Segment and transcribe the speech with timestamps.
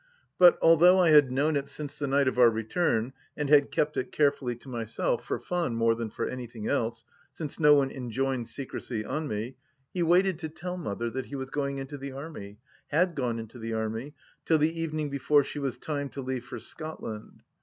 [0.39, 3.95] But although I had known it since the night of our return, and had kept
[3.97, 8.47] it carefully to myself, for fun more than for anything else, since no one enjoined
[8.47, 9.57] secrecy on me,
[9.93, 12.57] he waited to tell Mother that he was going into the Army—
[12.91, 14.15] ^had gone into the Army—
[14.47, 17.43] ^till the evening before she was timed to leave for Scotland.